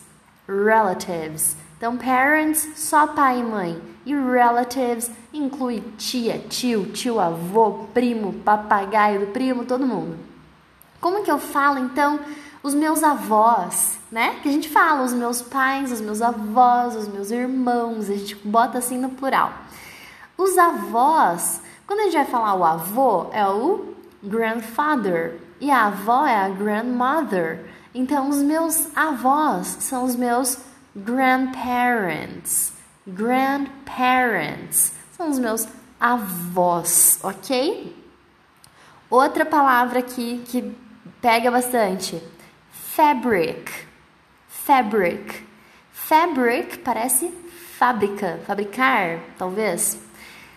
Relatives. 0.48 1.56
Então, 1.80 1.96
parents, 1.96 2.72
só 2.76 3.06
pai 3.06 3.40
e 3.40 3.42
mãe. 3.42 3.80
E 4.04 4.14
relatives 4.14 5.10
inclui 5.32 5.82
tia, 5.96 6.38
tio, 6.38 6.84
tio 6.92 7.18
avô, 7.18 7.86
primo, 7.94 8.34
papagaio 8.34 9.20
do 9.20 9.26
primo, 9.28 9.64
todo 9.64 9.86
mundo. 9.86 10.18
Como 11.00 11.22
que 11.22 11.30
eu 11.30 11.38
falo 11.38 11.78
então 11.78 12.20
os 12.62 12.74
meus 12.74 13.02
avós, 13.02 13.98
né? 14.12 14.40
Que 14.42 14.50
a 14.50 14.52
gente 14.52 14.68
fala 14.68 15.02
os 15.02 15.14
meus 15.14 15.40
pais, 15.40 15.90
os 15.90 16.02
meus 16.02 16.20
avós, 16.20 16.94
os 16.94 17.08
meus 17.08 17.30
irmãos, 17.30 18.10
a 18.10 18.14
gente 18.14 18.34
bota 18.34 18.76
assim 18.76 18.98
no 18.98 19.08
plural. 19.08 19.50
Os 20.36 20.58
avós, 20.58 21.62
quando 21.86 22.00
a 22.00 22.02
gente 22.02 22.16
vai 22.16 22.26
falar 22.26 22.56
o 22.56 22.62
avô, 22.64 23.28
é 23.32 23.46
o 23.46 23.94
grandfather 24.22 25.40
e 25.58 25.70
a 25.70 25.86
avó 25.86 26.26
é 26.26 26.44
a 26.44 26.48
grandmother. 26.50 27.64
Então, 27.94 28.28
os 28.28 28.42
meus 28.42 28.94
avós 28.94 29.78
são 29.80 30.04
os 30.04 30.14
meus 30.14 30.58
grandparents. 30.94 32.72
Grandparents 33.06 34.92
são 35.16 35.30
os 35.30 35.38
meus 35.38 35.66
avós, 35.98 37.18
ok? 37.22 37.96
Outra 39.08 39.44
palavra 39.44 39.98
aqui 39.98 40.42
que 40.46 40.74
pega 41.20 41.50
bastante: 41.50 42.22
fabric. 42.70 43.72
Fabric. 44.48 45.44
Fabric 45.92 46.78
parece 46.78 47.32
fábrica, 47.78 48.40
fabricar, 48.46 49.20
talvez. 49.38 49.98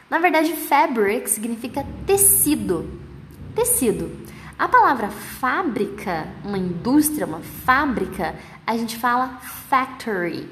Na 0.10 0.20
verdade, 0.20 0.54
fabric 0.54 1.30
significa 1.30 1.86
tecido. 2.06 3.02
Tecido. 3.56 4.12
A 4.58 4.68
palavra 4.68 5.10
fábrica, 5.10 6.28
uma 6.44 6.58
indústria, 6.58 7.26
uma 7.26 7.42
fábrica, 7.66 8.36
a 8.66 8.78
gente 8.78 8.98
fala 8.98 9.40
factory. 9.70 10.50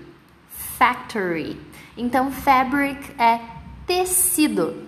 Factory. 0.49 1.59
Então, 1.95 2.31
fabric 2.31 3.13
é 3.21 3.39
tecido. 3.85 4.87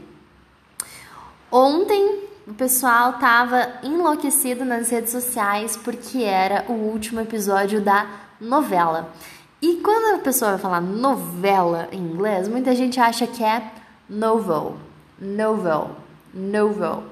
Ontem 1.51 2.23
o 2.47 2.53
pessoal 2.53 3.11
estava 3.11 3.79
enlouquecido 3.83 4.65
nas 4.65 4.89
redes 4.89 5.11
sociais 5.11 5.77
porque 5.77 6.23
era 6.23 6.65
o 6.67 6.73
último 6.73 7.21
episódio 7.21 7.79
da 7.79 8.07
novela. 8.41 9.13
E 9.61 9.75
quando 9.77 10.15
a 10.15 10.19
pessoa 10.19 10.51
vai 10.51 10.59
falar 10.59 10.81
novela 10.81 11.87
em 11.91 11.99
inglês, 11.99 12.47
muita 12.49 12.75
gente 12.75 12.99
acha 12.99 13.25
que 13.25 13.43
é 13.43 13.71
novel, 14.09 14.77
novel, 15.17 15.91
novel. 16.33 17.03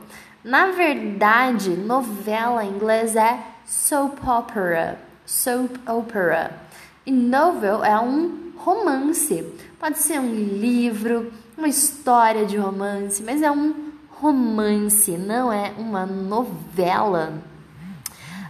Na 0.44 0.72
verdade, 0.72 1.70
novela 1.72 2.66
em 2.66 2.70
inglês 2.70 3.16
é 3.16 3.40
soap 3.64 4.28
opera, 4.28 5.00
soap 5.24 5.70
opera. 5.88 6.52
E 7.06 7.12
novel 7.12 7.84
é 7.84 8.00
um 8.00 8.52
romance. 8.58 9.44
Pode 9.80 10.00
ser 10.00 10.20
um 10.20 10.34
livro, 10.34 11.32
uma 11.56 11.68
história 11.68 12.44
de 12.46 12.58
romance, 12.58 13.22
mas 13.22 13.44
é 13.44 13.52
um 13.52 13.92
romance, 14.10 15.12
não 15.12 15.54
é 15.54 15.74
uma 15.78 16.08
novela. 16.08 17.34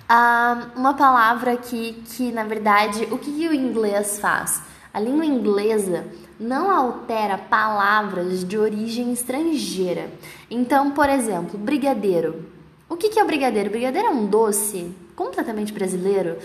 Ah, 0.07 0.67
uma 0.77 0.93
palavra 0.93 1.57
que, 1.57 1.93
que, 2.05 2.31
na 2.31 2.45
verdade, 2.45 3.05
o 3.12 3.17
que 3.17 3.48
o 3.50 3.53
inglês 3.53 4.17
faz? 4.17 4.62
A 4.93 5.00
língua 5.00 5.25
inglesa 5.25 6.05
não 6.39 6.69
altera 6.69 7.38
palavras 7.38 8.43
de 8.43 8.57
origem 8.57 9.13
estrangeira. 9.13 10.10
Então, 10.50 10.91
por 10.91 11.07
exemplo, 11.07 11.57
brigadeiro. 11.57 12.45
O 12.89 12.98
que 12.98 13.17
é 13.17 13.24
o 13.24 13.27
brigadeiro? 13.27 13.69
O 13.69 13.71
brigadeiro 13.71 14.07
é 14.10 14.12
um 14.12 14.25
doce 14.25 14.93
completamente 15.15 15.71
brasileiro. 15.71 16.38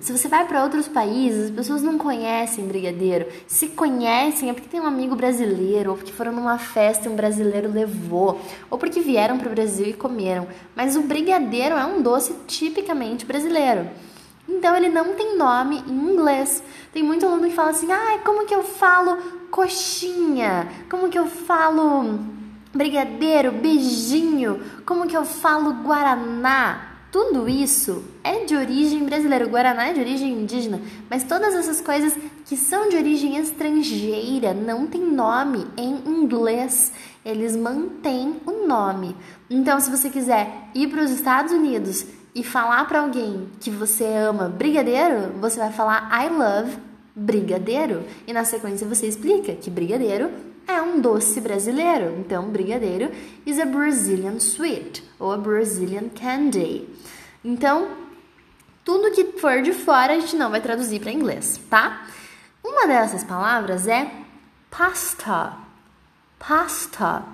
Se 0.00 0.12
você 0.12 0.28
vai 0.28 0.46
para 0.46 0.62
outros 0.62 0.86
países, 0.88 1.46
as 1.46 1.50
pessoas 1.50 1.82
não 1.82 1.98
conhecem 1.98 2.66
brigadeiro. 2.66 3.26
Se 3.46 3.68
conhecem 3.68 4.48
é 4.48 4.52
porque 4.52 4.68
tem 4.68 4.80
um 4.80 4.86
amigo 4.86 5.16
brasileiro, 5.16 5.90
ou 5.90 5.96
porque 5.96 6.12
foram 6.12 6.32
numa 6.32 6.56
festa 6.56 7.08
e 7.08 7.12
um 7.12 7.16
brasileiro 7.16 7.70
levou, 7.70 8.40
ou 8.70 8.78
porque 8.78 9.00
vieram 9.00 9.36
para 9.36 9.48
o 9.48 9.52
Brasil 9.52 9.86
e 9.86 9.92
comeram. 9.92 10.46
Mas 10.74 10.96
o 10.96 11.02
brigadeiro 11.02 11.74
é 11.74 11.84
um 11.84 12.00
doce 12.00 12.34
tipicamente 12.46 13.26
brasileiro. 13.26 13.88
Então 14.50 14.74
ele 14.76 14.88
não 14.88 15.14
tem 15.14 15.36
nome 15.36 15.82
em 15.86 16.12
inglês. 16.12 16.62
Tem 16.92 17.02
muito 17.02 17.24
aluno 17.24 17.48
que 17.48 17.54
fala 17.54 17.70
assim: 17.70 17.90
"Ai, 17.90 18.16
ah, 18.16 18.20
como 18.24 18.44
que 18.44 18.54
eu 18.54 18.62
falo 18.62 19.16
coxinha? 19.50 20.68
Como 20.90 21.08
que 21.08 21.18
eu 21.18 21.26
falo 21.26 22.18
brigadeiro, 22.74 23.52
beijinho? 23.52 24.60
Como 24.84 25.06
que 25.06 25.16
eu 25.16 25.24
falo 25.24 25.72
guaraná?" 25.84 26.88
Tudo 27.10 27.48
isso 27.48 28.04
é 28.22 28.44
de 28.44 28.54
origem 28.54 29.04
brasileira. 29.04 29.44
O 29.44 29.48
Guaraná 29.48 29.88
é 29.88 29.92
de 29.92 29.98
origem 29.98 30.30
indígena, 30.30 30.80
mas 31.08 31.24
todas 31.24 31.56
essas 31.56 31.80
coisas 31.80 32.16
que 32.46 32.56
são 32.56 32.88
de 32.88 32.96
origem 32.96 33.36
estrangeira 33.36 34.54
não 34.54 34.86
tem 34.86 35.02
nome 35.02 35.66
em 35.76 36.08
inglês. 36.08 36.92
Eles 37.24 37.56
mantêm 37.56 38.36
o 38.46 38.64
nome. 38.64 39.16
Então, 39.50 39.80
se 39.80 39.90
você 39.90 40.08
quiser 40.08 40.70
ir 40.72 40.88
para 40.88 41.02
os 41.02 41.10
Estados 41.10 41.52
Unidos 41.52 42.06
e 42.34 42.44
falar 42.44 42.86
para 42.86 43.00
alguém 43.00 43.48
que 43.60 43.70
você 43.70 44.04
ama 44.04 44.48
brigadeiro, 44.48 45.32
você 45.40 45.58
vai 45.58 45.72
falar 45.72 46.08
I 46.12 46.28
love 46.28 46.78
brigadeiro. 47.14 48.04
E 48.26 48.32
na 48.32 48.44
sequência 48.44 48.86
você 48.86 49.06
explica 49.06 49.54
que 49.54 49.70
brigadeiro 49.70 50.30
é 50.66 50.80
um 50.80 51.00
doce 51.00 51.40
brasileiro. 51.40 52.16
Então, 52.18 52.48
brigadeiro 52.48 53.10
is 53.44 53.58
a 53.58 53.64
Brazilian 53.64 54.36
sweet 54.36 55.02
ou 55.18 55.32
a 55.32 55.36
Brazilian 55.36 56.08
candy. 56.08 56.88
Então, 57.44 57.88
tudo 58.84 59.10
que 59.10 59.38
for 59.38 59.62
de 59.62 59.72
fora 59.72 60.12
a 60.12 60.20
gente 60.20 60.36
não 60.36 60.50
vai 60.50 60.60
traduzir 60.60 61.00
para 61.00 61.12
inglês, 61.12 61.60
tá? 61.68 62.06
Uma 62.62 62.86
dessas 62.86 63.24
palavras 63.24 63.86
é 63.86 64.10
pasta. 64.70 65.54
Pasta. 66.38 67.24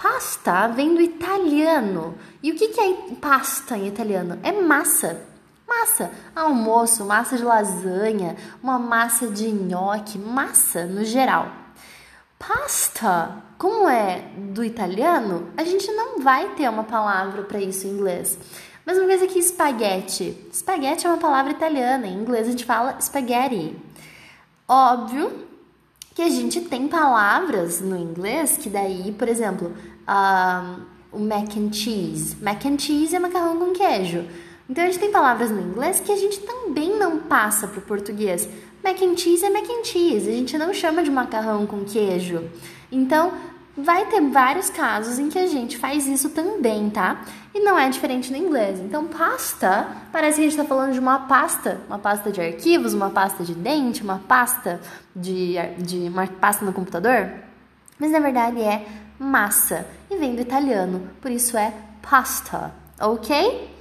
Pasta 0.00 0.68
vem 0.68 0.94
do 0.94 1.02
italiano. 1.02 2.14
E 2.40 2.52
o 2.52 2.54
que, 2.54 2.80
é 2.80 3.14
pasta 3.20 3.76
em 3.76 3.88
italiano? 3.88 4.38
É 4.44 4.52
massa. 4.52 5.26
Massa, 5.66 6.10
almoço, 6.34 7.04
massa 7.04 7.36
de 7.36 7.42
lasanha, 7.42 8.36
uma 8.62 8.78
massa 8.78 9.26
de 9.26 9.50
nhoque, 9.50 10.16
massa 10.16 10.86
no 10.86 11.04
geral. 11.04 11.52
Pasta, 12.38 13.42
como 13.58 13.86
é 13.86 14.22
do 14.36 14.64
italiano, 14.64 15.48
a 15.56 15.64
gente 15.64 15.90
não 15.90 16.20
vai 16.20 16.54
ter 16.54 16.70
uma 16.70 16.84
palavra 16.84 17.42
para 17.42 17.60
isso 17.60 17.86
em 17.86 17.90
inglês. 17.90 18.38
Mesma 18.86 19.04
coisa 19.04 19.26
que 19.26 19.38
espaguete. 19.38 20.48
Espaguete 20.50 21.06
é 21.06 21.10
uma 21.10 21.18
palavra 21.18 21.52
italiana, 21.52 22.06
em 22.06 22.14
inglês 22.14 22.46
a 22.46 22.50
gente 22.52 22.64
fala 22.64 22.96
spaghetti. 23.00 23.76
Óbvio 24.66 25.47
que 26.18 26.22
a 26.22 26.28
gente 26.28 26.62
tem 26.62 26.88
palavras 26.88 27.80
no 27.80 27.96
inglês 27.96 28.56
que 28.56 28.68
daí, 28.68 29.14
por 29.16 29.28
exemplo, 29.28 29.72
um, 30.08 31.16
o 31.16 31.20
mac 31.20 31.56
and 31.56 31.72
cheese. 31.72 32.36
Mac 32.42 32.66
and 32.66 32.76
cheese 32.76 33.14
é 33.14 33.20
macarrão 33.20 33.56
com 33.56 33.70
queijo. 33.70 34.24
Então 34.68 34.82
a 34.82 34.88
gente 34.88 34.98
tem 34.98 35.12
palavras 35.12 35.48
no 35.48 35.60
inglês 35.60 36.00
que 36.00 36.10
a 36.10 36.16
gente 36.16 36.40
também 36.40 36.98
não 36.98 37.18
passa 37.18 37.68
para 37.68 37.78
o 37.78 37.82
português. 37.82 38.48
Mac 38.82 39.00
and 39.00 39.16
cheese 39.16 39.44
é 39.44 39.48
mac 39.48 39.70
and 39.70 39.84
cheese, 39.84 40.28
a 40.28 40.32
gente 40.32 40.58
não 40.58 40.74
chama 40.74 41.04
de 41.04 41.10
macarrão 41.12 41.64
com 41.68 41.84
queijo. 41.84 42.50
Então 42.90 43.32
vai 43.78 44.06
ter 44.06 44.20
vários 44.20 44.68
casos 44.68 45.18
em 45.18 45.28
que 45.28 45.38
a 45.38 45.46
gente 45.46 45.78
faz 45.78 46.06
isso 46.06 46.30
também, 46.30 46.90
tá? 46.90 47.22
E 47.54 47.60
não 47.60 47.78
é 47.78 47.88
diferente 47.88 48.30
no 48.32 48.36
inglês. 48.36 48.80
Então, 48.80 49.06
pasta, 49.06 49.86
parece 50.12 50.36
que 50.36 50.40
a 50.40 50.44
gente 50.50 50.58
está 50.58 50.64
falando 50.64 50.92
de 50.92 50.98
uma 50.98 51.20
pasta, 51.20 51.80
uma 51.86 51.98
pasta 51.98 52.32
de 52.32 52.40
arquivos, 52.40 52.92
uma 52.92 53.10
pasta 53.10 53.44
de 53.44 53.54
dente, 53.54 54.02
uma 54.02 54.18
pasta 54.18 54.80
de, 55.14 55.54
de 55.78 56.08
uma 56.08 56.26
pasta 56.26 56.64
no 56.64 56.72
computador. 56.72 57.30
Mas 57.98 58.10
na 58.10 58.20
verdade 58.20 58.60
é 58.60 58.84
massa 59.18 59.86
e 60.10 60.16
vem 60.16 60.34
do 60.34 60.42
italiano, 60.42 61.08
por 61.20 61.30
isso 61.30 61.56
é 61.56 61.72
pasta, 62.02 62.72
ok? 63.00 63.76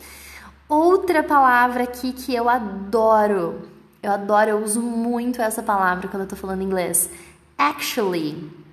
Outra 0.68 1.24
palavra 1.24 1.84
aqui 1.84 2.12
que 2.12 2.36
eu 2.36 2.50
adoro, 2.50 3.68
eu 4.01 4.12
adoro, 4.12 4.50
eu 4.50 4.63
uso 4.63 4.82
muito 4.82 5.42
essa 5.42 5.63
palavra 5.63 6.08
quando 6.08 6.24
eu 6.24 6.30
tô 6.30 6.36
falando 6.36 6.62
inglês. 6.62 7.10
Actually 7.58 8.66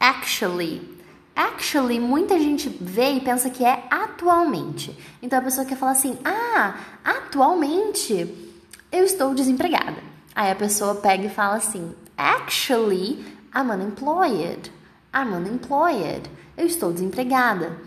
actually. 0.00 0.98
Actually, 1.38 2.00
muita 2.00 2.36
gente 2.36 2.68
vê 2.68 3.12
e 3.12 3.20
pensa 3.20 3.48
que 3.48 3.64
é 3.64 3.86
atualmente. 3.88 4.96
Então 5.22 5.38
a 5.38 5.42
pessoa 5.42 5.64
quer 5.64 5.76
falar 5.76 5.92
assim: 5.92 6.18
ah, 6.24 6.74
atualmente 7.04 8.56
eu 8.90 9.04
estou 9.04 9.32
desempregada. 9.34 10.02
Aí 10.34 10.50
a 10.50 10.56
pessoa 10.56 10.96
pega 10.96 11.26
e 11.26 11.30
fala 11.30 11.54
assim: 11.54 11.94
actually, 12.16 13.24
I'm 13.54 13.70
unemployed. 13.70 14.72
I'm 15.14 15.32
unemployed. 15.32 16.28
Eu 16.56 16.66
estou 16.66 16.92
desempregada. 16.92 17.78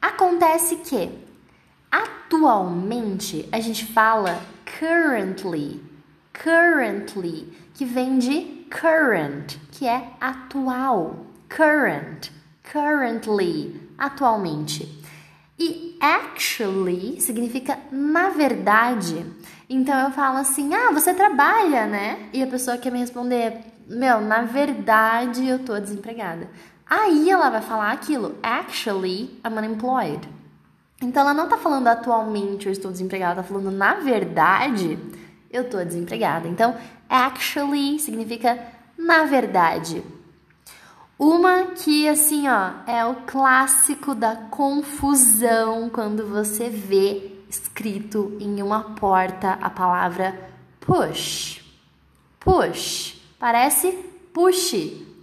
Acontece 0.00 0.76
que 0.76 1.10
atualmente 1.90 3.46
a 3.52 3.60
gente 3.60 3.84
fala 3.84 4.40
currently. 4.78 5.82
Currently, 6.32 7.52
que 7.74 7.84
vem 7.84 8.18
de 8.18 8.66
current, 8.70 9.58
que 9.72 9.86
é 9.86 10.12
atual 10.20 11.27
current, 11.48 12.30
currently, 12.62 13.80
atualmente. 13.96 15.02
E 15.58 15.96
actually 16.00 17.20
significa 17.20 17.78
na 17.90 18.30
verdade. 18.30 19.26
Então 19.68 19.98
eu 20.04 20.10
falo 20.12 20.38
assim: 20.38 20.74
"Ah, 20.74 20.92
você 20.92 21.12
trabalha, 21.12 21.86
né?" 21.86 22.28
E 22.32 22.42
a 22.42 22.46
pessoa 22.46 22.78
quer 22.78 22.92
me 22.92 22.98
responder: 23.00 23.60
"Meu, 23.88 24.20
na 24.20 24.42
verdade 24.42 25.46
eu 25.48 25.58
tô 25.58 25.78
desempregada." 25.78 26.48
Aí 26.88 27.28
ela 27.28 27.50
vai 27.50 27.60
falar 27.60 27.92
aquilo: 27.92 28.36
"Actually, 28.42 29.40
I'm 29.44 29.58
unemployed." 29.58 30.28
Então 31.02 31.22
ela 31.22 31.34
não 31.34 31.48
tá 31.48 31.56
falando 31.56 31.86
atualmente 31.86 32.66
eu 32.66 32.72
estou 32.72 32.90
desempregada, 32.90 33.42
tá 33.42 33.42
falando 33.42 33.70
na 33.70 33.94
verdade 33.94 34.98
eu 35.50 35.64
tô 35.68 35.82
desempregada. 35.82 36.46
Então, 36.48 36.76
actually 37.08 37.98
significa 37.98 38.58
na 38.96 39.24
verdade. 39.24 40.02
Uma 41.18 41.72
que, 41.74 42.08
assim, 42.08 42.46
ó, 42.48 42.70
é 42.86 43.04
o 43.04 43.16
clássico 43.26 44.14
da 44.14 44.36
confusão 44.36 45.90
quando 45.90 46.24
você 46.24 46.68
vê 46.68 47.32
escrito 47.50 48.36
em 48.38 48.62
uma 48.62 48.94
porta 48.94 49.58
a 49.60 49.68
palavra 49.68 50.38
push. 50.80 51.60
Push. 52.38 53.20
Parece 53.36 53.92
push, 54.32 54.74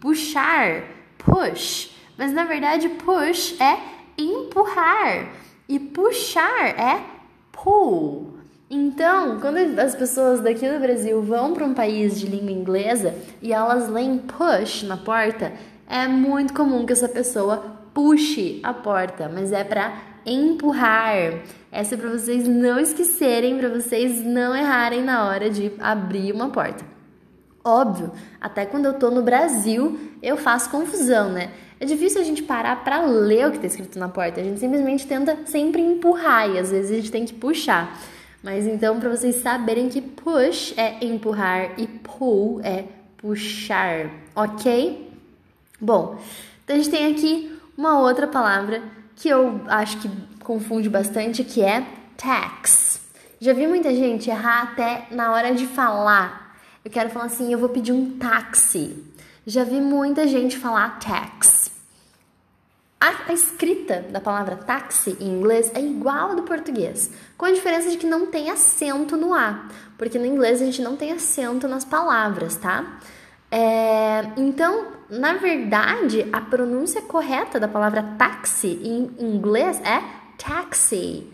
puxar, 0.02 0.84
push. 1.18 1.92
Mas 2.18 2.34
na 2.34 2.44
verdade, 2.44 2.90
push 2.90 3.56
é 3.62 3.78
empurrar 4.18 5.32
e 5.70 5.80
puxar 5.80 6.78
é 6.78 7.06
pull. 7.54 8.36
Então, 8.70 9.40
quando 9.40 9.80
as 9.80 9.96
pessoas 9.96 10.42
daqui 10.42 10.68
do 10.70 10.80
Brasil 10.80 11.22
vão 11.22 11.54
para 11.54 11.66
um 11.66 11.74
país 11.74 12.20
de 12.20 12.28
língua 12.28 12.52
inglesa 12.52 13.16
e 13.42 13.54
elas 13.54 13.88
leem 13.90 14.18
push 14.18 14.84
na 14.84 14.98
porta, 14.98 15.54
é 15.88 16.08
muito 16.08 16.54
comum 16.54 16.86
que 16.86 16.94
essa 16.94 17.08
pessoa 17.10 17.58
puxe 17.94 18.60
a 18.64 18.74
porta, 18.74 19.30
mas 19.34 19.52
é 19.52 19.64
para 19.64 19.94
empurrar. 20.26 21.16
Essa 21.72 21.96
é 21.96 21.98
para 21.98 22.10
vocês 22.10 22.48
não 22.48 22.80
esquecerem, 22.80 23.58
para 23.58 23.70
vocês 23.70 24.24
não 24.24 24.56
errarem 24.56 25.04
na 25.04 25.28
hora 25.28 25.50
de 25.50 25.72
abrir 25.80 26.32
uma 26.34 26.50
porta. 26.50 26.84
Óbvio, 27.64 28.12
até 28.40 28.66
quando 28.66 28.86
eu 28.86 28.94
tô 28.94 29.10
no 29.10 29.24
Brasil, 29.24 30.00
eu 30.22 30.38
faço 30.38 30.70
confusão, 30.70 31.32
né? 31.32 31.52
É 31.80 31.86
difícil 31.86 32.22
a 32.22 32.24
gente 32.24 32.44
parar 32.44 32.84
para 32.84 33.06
ler 33.06 33.48
o 33.48 33.52
que 33.52 33.58
está 33.58 33.68
escrito 33.68 34.00
na 34.00 34.08
porta. 34.08 34.40
A 34.40 34.44
gente 34.44 34.60
simplesmente 34.60 35.06
tenta 35.06 35.38
sempre 35.46 35.82
empurrar 35.82 36.50
e 36.50 36.60
às 36.60 36.72
vezes 36.72 36.92
a 36.92 36.96
gente 36.96 37.12
tem 37.12 37.26
que 37.26 37.34
puxar. 37.34 38.00
Mas 38.44 38.68
então, 38.68 39.00
para 39.00 39.10
vocês 39.10 39.38
saberem 39.38 39.90
que 39.90 40.02
push 40.02 40.74
é 40.78 41.04
empurrar 41.04 41.72
e 41.78 41.88
pull 41.88 42.62
é 42.64 42.86
puxar, 43.18 44.12
ok? 44.36 45.15
Bom, 45.80 46.20
então 46.64 46.76
a 46.76 46.80
gente 46.80 46.90
tem 46.90 47.12
aqui 47.12 47.60
uma 47.78 48.00
outra 48.00 48.28
palavra 48.28 48.82
que 49.16 49.30
eu 49.30 49.62
acho 49.68 49.98
que 49.98 50.10
confunde 50.44 50.90
bastante, 50.90 51.44
que 51.44 51.62
é 51.62 51.86
tax. 52.18 53.02
Já 53.40 53.54
vi 53.54 53.68
muita 53.68 53.94
gente 53.94 54.30
errar 54.30 54.64
até 54.64 55.08
na 55.12 55.32
hora 55.32 55.54
de 55.54 55.68
falar. 55.68 56.58
Eu 56.84 56.92
quero 56.92 57.10
falar 57.10 57.26
assim, 57.26 57.52
eu 57.52 57.60
vou 57.60 57.70
pedir 57.70 57.92
um 57.92 58.18
táxi. 58.18 59.04
Já 59.46 59.64
vi 59.64 59.82
muita 59.82 60.28
gente 60.28 60.58
falar 60.58 61.00
tax. 61.00 61.72
A, 63.00 63.34
escrita 63.34 64.00
da 64.10 64.20
palavra 64.20 64.56
táxi 64.56 65.18
em 65.20 65.28
inglês 65.28 65.70
é 65.76 65.82
igual 65.82 66.30
ao 66.30 66.36
do 66.36 66.44
português, 66.44 67.12
com 67.38 67.46
a 67.46 67.52
diferença 67.52 67.90
de 67.90 67.98
que 67.98 68.08
não 68.08 68.28
tem 68.28 68.50
acento 68.50 69.16
no 69.18 69.34
A, 69.34 69.68
porque 69.98 70.18
no 70.18 70.26
inglês 70.26 70.62
a 70.62 70.66
gente 70.66 70.82
não 70.82 70.96
tem 70.96 71.12
acento 71.12 71.68
nas 71.68 71.86
palavras, 71.86 72.56
tá? 72.56 73.00
É, 73.58 74.34
então, 74.36 74.88
na 75.10 75.36
verdade, 75.36 76.28
a 76.34 76.42
pronúncia 76.42 77.02
correta 77.04 77.58
da 77.58 77.70
palavra 77.70 78.04
táxi 78.18 78.68
em 78.84 79.16
inglês 79.18 79.80
é 79.80 80.04
taxi. 80.38 81.26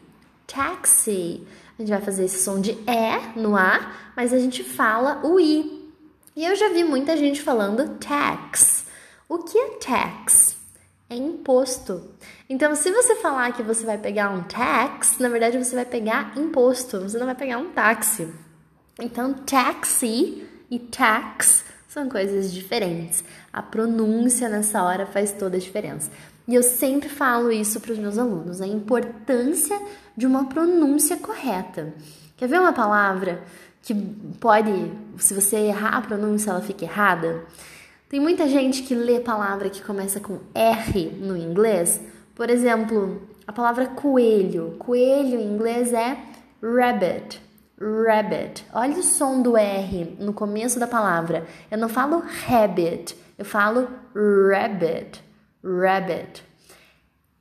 Taxi. 0.45 1.47
A 1.79 1.81
gente 1.81 1.89
vai 1.89 2.01
fazer 2.01 2.25
esse 2.25 2.43
som 2.43 2.61
de 2.61 2.73
E 2.85 3.39
no 3.39 3.57
A, 3.57 3.91
mas 4.15 4.33
a 4.33 4.37
gente 4.37 4.63
fala 4.63 5.25
o 5.25 5.39
I. 5.39 5.89
E 6.35 6.45
eu 6.45 6.55
já 6.55 6.69
vi 6.69 6.83
muita 6.83 7.17
gente 7.17 7.41
falando 7.41 7.97
tax. 7.97 8.85
O 9.27 9.39
que 9.39 9.57
é 9.57 9.69
tax? 9.79 10.61
é 11.09 11.15
imposto. 11.15 12.09
Então, 12.49 12.73
se 12.73 12.89
você 12.89 13.15
falar 13.15 13.51
que 13.51 13.61
você 13.61 13.85
vai 13.85 13.97
pegar 13.97 14.29
um 14.29 14.43
tax, 14.43 15.17
na 15.19 15.27
verdade 15.27 15.57
você 15.57 15.75
vai 15.75 15.83
pegar 15.83 16.31
imposto, 16.37 17.01
você 17.01 17.17
não 17.17 17.25
vai 17.25 17.35
pegar 17.35 17.57
um 17.57 17.69
táxi. 17.71 18.33
Então, 18.97 19.33
taxi 19.33 20.47
e 20.69 20.79
tax 20.79 21.65
são 21.91 22.07
coisas 22.07 22.53
diferentes. 22.53 23.21
A 23.51 23.61
pronúncia 23.61 24.47
nessa 24.47 24.81
hora 24.81 25.05
faz 25.05 25.33
toda 25.33 25.57
a 25.57 25.59
diferença. 25.59 26.09
E 26.47 26.55
eu 26.55 26.63
sempre 26.63 27.09
falo 27.09 27.51
isso 27.51 27.81
para 27.81 27.91
os 27.91 27.99
meus 27.99 28.17
alunos, 28.17 28.61
a 28.61 28.67
importância 28.67 29.77
de 30.15 30.25
uma 30.25 30.45
pronúncia 30.45 31.17
correta. 31.17 31.93
Quer 32.37 32.47
ver 32.47 32.61
uma 32.61 32.71
palavra 32.71 33.43
que 33.81 33.93
pode, 34.39 34.71
se 35.17 35.33
você 35.33 35.57
errar 35.57 35.97
a 35.97 36.01
pronúncia, 36.01 36.51
ela 36.51 36.61
fica 36.61 36.85
errada? 36.85 37.43
Tem 38.07 38.21
muita 38.21 38.47
gente 38.47 38.83
que 38.83 38.95
lê 38.95 39.19
palavra 39.19 39.69
que 39.69 39.83
começa 39.83 40.21
com 40.21 40.39
R 40.55 41.09
no 41.19 41.35
inglês. 41.35 41.99
Por 42.33 42.49
exemplo, 42.49 43.21
a 43.45 43.51
palavra 43.51 43.87
coelho. 43.87 44.77
Coelho 44.79 45.37
em 45.37 45.53
inglês 45.53 45.91
é 45.91 46.17
rabbit. 46.63 47.40
Rabbit. 47.81 48.63
Olha 48.71 48.99
o 48.99 49.03
som 49.03 49.41
do 49.41 49.57
R 49.57 50.15
no 50.19 50.33
começo 50.33 50.79
da 50.79 50.85
palavra. 50.85 51.47
Eu 51.71 51.79
não 51.79 51.89
falo 51.89 52.23
rabbit, 52.47 53.17
eu 53.37 53.43
falo 53.43 53.89
rabbit. 54.13 55.23
Rabbit. 55.63 56.45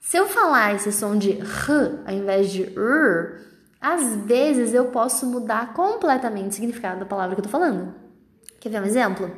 Se 0.01 0.17
eu 0.17 0.27
falar 0.27 0.75
esse 0.75 0.91
som 0.93 1.17
de 1.17 1.33
R 1.33 2.01
ao 2.07 2.15
invés 2.15 2.51
de 2.51 2.63
R, 2.63 3.41
às 3.81 4.17
vezes 4.25 4.73
eu 4.73 4.87
posso 4.87 5.27
mudar 5.27 5.75
completamente 5.75 6.49
o 6.49 6.53
significado 6.53 7.01
da 7.01 7.07
palavra 7.07 7.35
que 7.35 7.41
eu 7.41 7.45
tô 7.45 7.51
falando. 7.51 7.95
Quer 8.59 8.71
ver 8.71 8.81
um 8.81 8.87
exemplo? 8.87 9.31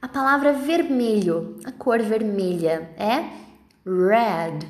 A 0.00 0.08
palavra 0.08 0.52
vermelho, 0.52 1.56
a 1.64 1.72
cor 1.72 2.00
vermelha 2.00 2.90
é 2.96 3.24
red. 3.84 4.60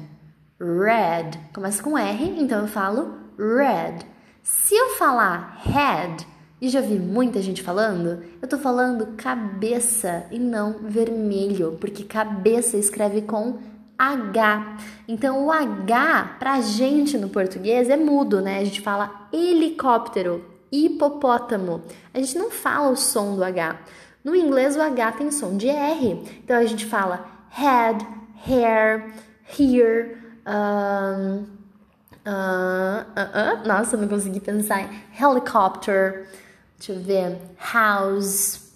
Red. 0.58 1.38
Começa 1.52 1.82
com 1.82 1.96
R, 1.98 2.40
então 2.40 2.62
eu 2.62 2.68
falo 2.68 3.14
red. 3.38 4.15
Se 4.46 4.76
eu 4.76 4.90
falar 4.90 5.60
head, 5.64 6.24
e 6.60 6.68
já 6.68 6.80
vi 6.80 7.00
muita 7.00 7.42
gente 7.42 7.64
falando, 7.64 8.22
eu 8.40 8.46
tô 8.46 8.56
falando 8.56 9.16
cabeça 9.16 10.24
e 10.30 10.38
não 10.38 10.78
vermelho, 10.82 11.76
porque 11.80 12.04
cabeça 12.04 12.76
escreve 12.76 13.22
com 13.22 13.58
H. 13.98 14.78
Então 15.08 15.46
o 15.46 15.50
H 15.50 16.36
pra 16.38 16.60
gente 16.60 17.18
no 17.18 17.28
português 17.28 17.90
é 17.90 17.96
mudo, 17.96 18.40
né? 18.40 18.60
A 18.60 18.64
gente 18.64 18.80
fala 18.80 19.28
helicóptero, 19.32 20.44
hipopótamo. 20.70 21.82
A 22.14 22.20
gente 22.20 22.38
não 22.38 22.48
fala 22.48 22.90
o 22.90 22.96
som 22.96 23.34
do 23.34 23.42
H. 23.42 23.80
No 24.22 24.36
inglês, 24.36 24.76
o 24.76 24.80
H 24.80 25.10
tem 25.10 25.32
som 25.32 25.56
de 25.56 25.68
R. 25.68 26.22
Então, 26.44 26.56
a 26.56 26.64
gente 26.64 26.86
fala 26.86 27.26
head, 27.50 28.06
hair, 28.46 29.12
here, 29.58 30.18
um, 30.46 31.55
uh, 32.26 33.04
uh, 33.04 33.62
uh, 33.62 33.68
nossa, 33.68 33.96
não 33.96 34.08
consegui 34.08 34.40
pensar 34.40 34.90
helicopter, 35.18 36.28
deixa 36.76 36.92
eu 36.92 37.00
ver, 37.00 37.38
house, 37.72 38.72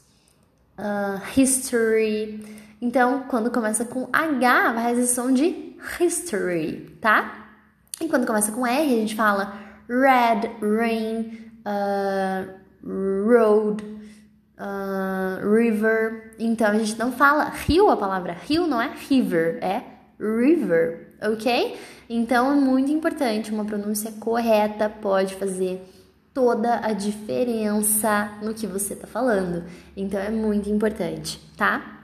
history. 1.36 2.58
Então, 2.80 3.24
quando 3.28 3.50
começa 3.50 3.84
com 3.84 4.08
H, 4.12 4.72
vai 4.72 4.94
fazer 4.94 5.06
som 5.06 5.32
de 5.32 5.76
history, 6.00 6.96
tá? 7.00 7.48
E 8.00 8.08
quando 8.08 8.26
começa 8.26 8.50
com 8.52 8.66
R, 8.66 8.94
a 8.94 8.98
gente 9.00 9.14
fala 9.14 9.52
red, 9.86 10.50
rain, 10.62 11.52
road, 13.26 13.84
river. 15.42 16.34
Então 16.38 16.68
a 16.68 16.78
gente 16.78 16.98
não 16.98 17.12
fala 17.12 17.50
rio, 17.50 17.90
a 17.90 17.96
palavra 17.96 18.32
rio 18.32 18.66
não 18.66 18.80
é 18.80 18.90
river, 19.08 19.58
é 19.62 19.82
river, 20.18 21.09
ok? 21.22 21.78
Então 22.08 22.52
é 22.52 22.54
muito 22.54 22.90
importante, 22.90 23.52
uma 23.52 23.64
pronúncia 23.64 24.12
correta 24.12 24.88
pode 24.88 25.34
fazer 25.34 25.82
toda 26.32 26.80
a 26.84 26.92
diferença 26.92 28.32
no 28.42 28.54
que 28.54 28.66
você 28.66 28.94
está 28.94 29.06
falando. 29.06 29.64
Então 29.96 30.20
é 30.20 30.30
muito 30.30 30.68
importante, 30.68 31.40
tá? 31.56 32.00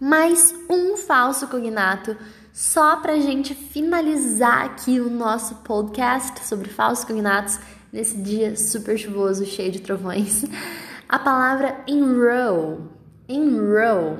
Mais 0.00 0.54
um 0.68 0.96
falso 0.96 1.46
cognato 1.46 2.16
só 2.52 2.96
para 2.96 3.20
gente 3.20 3.54
finalizar 3.54 4.64
aqui 4.64 5.00
o 5.00 5.08
nosso 5.08 5.56
podcast 5.56 6.46
sobre 6.46 6.68
falsos 6.68 7.04
cognatos 7.04 7.58
nesse 7.92 8.16
dia 8.16 8.56
super 8.56 8.98
chuvoso, 8.98 9.46
cheio 9.46 9.70
de 9.70 9.80
trovões 9.80 10.44
a 11.12 11.18
palavra 11.18 11.76
enroll. 11.86 12.88
Enroll. 13.28 14.16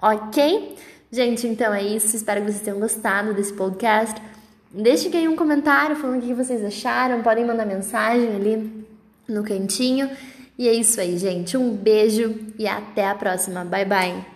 Ok? 0.00 0.76
Gente, 1.14 1.46
então 1.46 1.72
é 1.72 1.80
isso. 1.80 2.16
Espero 2.16 2.40
que 2.40 2.50
vocês 2.50 2.60
tenham 2.60 2.80
gostado 2.80 3.32
desse 3.32 3.52
podcast. 3.52 4.20
Deixem 4.72 5.16
aí 5.16 5.28
um 5.28 5.36
comentário 5.36 5.94
falando 5.94 6.20
o 6.20 6.26
que 6.26 6.34
vocês 6.34 6.64
acharam. 6.64 7.22
Podem 7.22 7.44
mandar 7.44 7.64
mensagem 7.64 8.34
ali 8.34 8.84
no 9.28 9.44
cantinho. 9.44 10.10
E 10.58 10.68
é 10.68 10.72
isso 10.72 11.00
aí, 11.00 11.16
gente. 11.16 11.56
Um 11.56 11.70
beijo 11.70 12.34
e 12.58 12.66
até 12.66 13.06
a 13.06 13.14
próxima. 13.14 13.64
Bye, 13.64 13.84
bye. 13.84 14.33